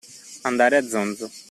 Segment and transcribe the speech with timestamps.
[0.41, 1.29] Andare a zonzo.